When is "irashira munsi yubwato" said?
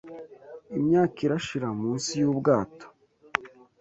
1.25-2.85